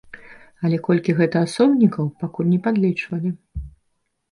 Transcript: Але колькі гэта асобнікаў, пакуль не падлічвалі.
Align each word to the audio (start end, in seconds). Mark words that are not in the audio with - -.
Але 0.67 0.79
колькі 0.87 1.15
гэта 1.19 1.37
асобнікаў, 1.49 2.09
пакуль 2.25 2.51
не 2.55 2.59
падлічвалі. 2.71 3.29